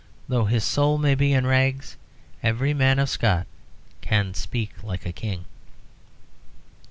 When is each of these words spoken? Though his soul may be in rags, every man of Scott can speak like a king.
Though 0.27 0.45
his 0.45 0.63
soul 0.63 0.97
may 0.97 1.13
be 1.13 1.31
in 1.31 1.45
rags, 1.45 1.95
every 2.41 2.73
man 2.73 2.97
of 2.97 3.07
Scott 3.07 3.45
can 4.01 4.33
speak 4.33 4.83
like 4.83 5.05
a 5.05 5.11
king. 5.11 5.45